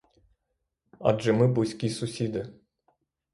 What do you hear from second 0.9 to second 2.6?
Адже ми близькі сусіди.